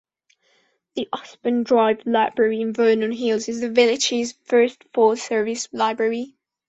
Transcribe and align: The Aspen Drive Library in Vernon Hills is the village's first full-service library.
The 0.95 1.07
Aspen 1.13 1.61
Drive 1.61 2.07
Library 2.07 2.59
in 2.59 2.73
Vernon 2.73 3.11
Hills 3.11 3.47
is 3.47 3.61
the 3.61 3.69
village's 3.69 4.31
first 4.45 4.83
full-service 4.95 5.69
library. 5.73 6.37